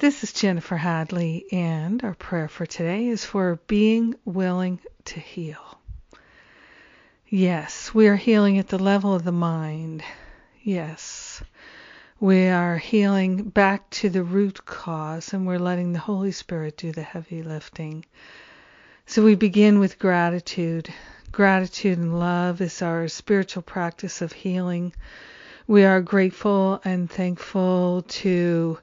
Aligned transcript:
This 0.00 0.22
is 0.22 0.32
Jennifer 0.32 0.76
Hadley, 0.76 1.46
and 1.50 2.04
our 2.04 2.14
prayer 2.14 2.46
for 2.46 2.64
today 2.64 3.08
is 3.08 3.24
for 3.24 3.58
being 3.66 4.14
willing 4.24 4.78
to 5.06 5.18
heal. 5.18 5.80
Yes, 7.28 7.92
we 7.92 8.06
are 8.06 8.14
healing 8.14 8.58
at 8.58 8.68
the 8.68 8.78
level 8.78 9.12
of 9.12 9.24
the 9.24 9.32
mind. 9.32 10.04
Yes, 10.62 11.42
we 12.20 12.46
are 12.46 12.76
healing 12.76 13.48
back 13.48 13.90
to 13.90 14.08
the 14.08 14.22
root 14.22 14.64
cause, 14.64 15.32
and 15.32 15.48
we're 15.48 15.58
letting 15.58 15.92
the 15.92 15.98
Holy 15.98 16.30
Spirit 16.30 16.76
do 16.76 16.92
the 16.92 17.02
heavy 17.02 17.42
lifting. 17.42 18.04
So 19.06 19.24
we 19.24 19.34
begin 19.34 19.80
with 19.80 19.98
gratitude. 19.98 20.88
Gratitude 21.32 21.98
and 21.98 22.20
love 22.20 22.60
is 22.60 22.82
our 22.82 23.08
spiritual 23.08 23.64
practice 23.64 24.22
of 24.22 24.30
healing. 24.30 24.92
We 25.66 25.84
are 25.84 26.00
grateful 26.00 26.80
and 26.84 27.10
thankful 27.10 28.02
to 28.02 28.78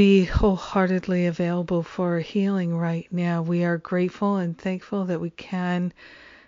be 0.00 0.24
wholeheartedly 0.24 1.26
available 1.26 1.82
for 1.82 2.20
healing 2.20 2.74
right 2.74 3.06
now. 3.12 3.42
We 3.42 3.64
are 3.64 3.76
grateful 3.76 4.36
and 4.36 4.56
thankful 4.56 5.04
that 5.04 5.20
we 5.20 5.28
can 5.28 5.92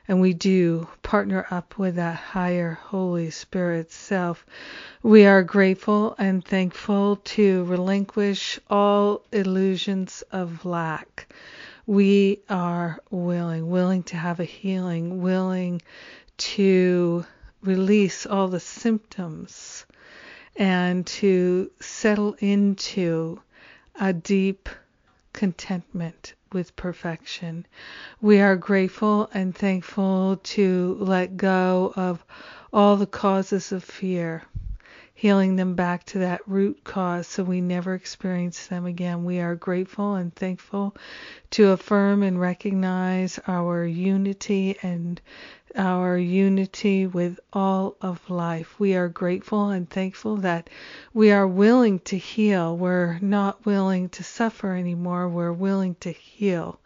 and 0.09 0.23
we 0.23 0.33
do 0.33 0.89
partner 1.03 1.47
up 1.51 1.77
with 1.77 1.97
that 1.97 2.17
higher 2.17 2.79
Holy 2.85 3.31
Spirit 3.31 3.93
self. 3.93 4.47
We 5.03 5.27
are 5.27 5.43
grateful 5.43 6.15
and 6.17 6.43
thankful 6.43 7.17
to 7.17 7.65
relinquish 7.65 8.59
all 8.71 9.23
illusions 9.33 10.23
of 10.33 10.65
lack. 10.65 11.31
We 11.85 12.41
are 12.49 13.01
willing, 13.11 13.69
willing 13.69 14.05
to 14.05 14.17
have 14.17 14.41
a 14.41 14.45
healing, 14.45 15.21
willing 15.21 15.83
to 16.39 17.27
release 17.61 18.25
all 18.25 18.49
the 18.49 18.61
symptoms 18.61 19.85
and 20.57 21.07
to 21.07 21.71
settle 21.81 22.35
into 22.39 23.41
a 24.01 24.13
deep 24.13 24.69
contentment 25.33 26.35
with 26.53 26.77
perfection. 26.77 27.67
We 28.21 28.41
are 28.41 28.57
grateful 28.57 29.31
and 29.33 29.55
thankful 29.55 30.39
to 30.43 30.97
let 31.01 31.37
go 31.37 31.93
of 31.97 32.25
all 32.73 32.97
the 32.97 33.07
causes 33.07 33.73
of 33.73 33.83
fear, 33.83 34.43
healing 35.15 35.57
them 35.57 35.75
back 35.75 36.05
to 36.05 36.19
that 36.19 36.41
root 36.47 36.85
cause 36.85 37.27
so 37.27 37.43
we 37.45 37.61
never 37.61 37.95
experience 37.95 38.67
them 38.67 38.87
again. 38.87 39.25
We 39.25 39.41
are 39.41 39.55
grateful 39.55 40.15
and 40.15 40.35
thankful 40.35 40.95
to 41.53 41.71
affirm 41.71 42.23
and 42.23 42.41
recognize 42.41 43.39
our 43.47 43.85
unity 43.85 44.77
and 44.83 45.21
our 45.77 46.17
unity 46.19 47.07
with 47.07 47.41
all 47.53 47.97
of 48.01 48.31
life. 48.31 48.79
We 48.79 48.95
are 48.95 49.09
grateful 49.09 49.71
and 49.71 49.89
thankful 49.89 50.37
that 50.39 50.69
we 51.15 51.31
are 51.31 51.47
willing 51.47 52.01
to 52.01 52.19
heal. 52.19 52.77
We're 52.77 53.19
not 53.21 53.65
willing 53.65 54.09
to 54.11 54.23
suffer 54.23 54.75
anymore. 54.75 55.29
We're 55.29 55.53
willing 55.53 55.95
to 56.01 56.13
heal. 56.13 56.81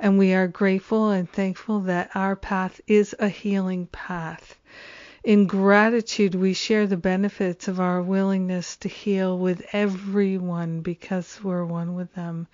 And 0.00 0.18
we 0.18 0.34
are 0.34 0.48
grateful 0.48 1.10
and 1.10 1.30
thankful 1.30 1.80
that 1.80 2.10
our 2.14 2.36
path 2.36 2.80
is 2.86 3.14
a 3.18 3.28
healing 3.28 3.86
path. 3.86 4.58
In 5.24 5.46
gratitude, 5.46 6.34
we 6.34 6.52
share 6.52 6.88
the 6.88 6.96
benefits 6.96 7.68
of 7.68 7.78
our 7.78 8.02
willingness 8.02 8.76
to 8.78 8.88
heal 8.88 9.38
with 9.38 9.64
everyone 9.72 10.80
because 10.80 11.38
we're 11.44 11.64
one 11.64 11.94
with 11.94 12.12
them. 12.14 12.48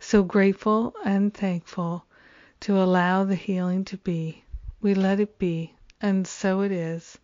So 0.00 0.22
grateful 0.22 0.94
and 1.04 1.34
thankful 1.34 2.06
to 2.60 2.80
allow 2.80 3.24
the 3.24 3.34
healing 3.34 3.84
to 3.84 3.98
be 3.98 4.42
we 4.84 4.92
let 4.92 5.18
it 5.18 5.38
be, 5.38 5.74
and 6.02 6.26
so 6.26 6.60
it 6.60 6.70
is. 6.70 7.16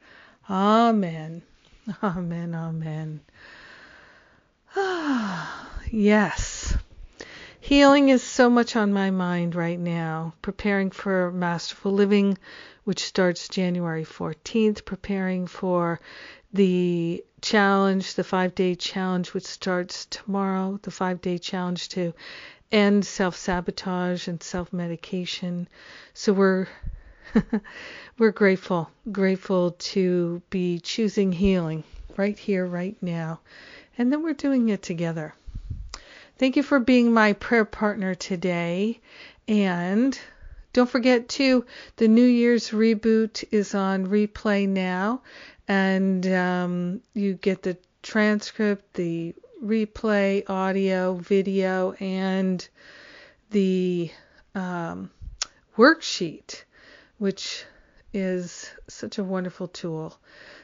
Amen. 0.48 1.42
Amen. 2.02 2.54
Amen. 2.54 3.20
Ah, 4.74 5.68
yes. 5.90 6.74
Healing 7.60 8.08
is 8.08 8.22
so 8.22 8.48
much 8.48 8.76
on 8.76 8.94
my 8.94 9.10
mind 9.10 9.54
right 9.54 9.78
now. 9.78 10.32
Preparing 10.40 10.90
for 10.90 11.30
Masterful 11.32 11.92
Living, 11.92 12.38
which 12.84 13.04
starts 13.04 13.46
January 13.46 14.06
14th, 14.06 14.86
preparing 14.86 15.46
for 15.46 16.00
the 16.54 17.22
challenge, 17.42 18.14
the 18.14 18.24
five 18.24 18.54
day 18.54 18.74
challenge, 18.74 19.34
which 19.34 19.44
starts 19.44 20.06
tomorrow, 20.06 20.80
the 20.80 20.90
five 20.90 21.20
day 21.20 21.36
challenge 21.36 21.90
to 21.90 22.14
end 22.72 23.04
self 23.04 23.36
sabotage 23.36 24.28
and 24.28 24.42
self 24.42 24.72
medication. 24.72 25.68
So 26.14 26.32
we're 26.32 26.66
We're 28.18 28.32
grateful, 28.32 28.90
grateful 29.10 29.72
to 29.72 30.42
be 30.50 30.80
choosing 30.80 31.32
healing 31.32 31.84
right 32.16 32.38
here, 32.38 32.66
right 32.66 32.96
now. 33.00 33.40
And 33.96 34.12
then 34.12 34.22
we're 34.22 34.34
doing 34.34 34.68
it 34.68 34.82
together. 34.82 35.34
Thank 36.38 36.56
you 36.56 36.62
for 36.62 36.80
being 36.80 37.12
my 37.12 37.34
prayer 37.34 37.64
partner 37.64 38.14
today. 38.14 39.00
And 39.46 40.18
don't 40.72 40.88
forget 40.88 41.28
to 41.30 41.64
the 41.96 42.08
New 42.08 42.24
Year's 42.24 42.70
reboot 42.70 43.44
is 43.50 43.74
on 43.74 44.06
replay 44.06 44.68
now, 44.68 45.22
and 45.66 46.24
um, 46.28 47.00
you 47.12 47.34
get 47.34 47.62
the 47.62 47.76
transcript, 48.02 48.94
the 48.94 49.34
replay, 49.62 50.48
audio, 50.48 51.14
video, 51.14 51.92
and 52.00 52.66
the 53.50 54.10
um, 54.54 55.10
worksheet 55.76 56.62
which 57.20 57.66
is 58.14 58.70
such 58.88 59.18
a 59.18 59.22
wonderful 59.22 59.68
tool. 59.68 60.18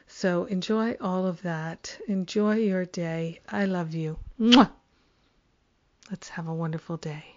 So 0.07 0.47
enjoy 0.47 0.97
all 1.03 1.27
of 1.27 1.43
that. 1.43 1.99
Enjoy 2.09 2.57
your 2.57 2.87
day. 2.87 3.41
I 3.47 3.67
love 3.67 3.93
you. 3.95 4.17
Mwah! 4.41 4.71
Let's 6.11 6.31
have 6.31 6.49
a 6.49 6.55
wonderful 6.55 6.97
day. 6.97 7.36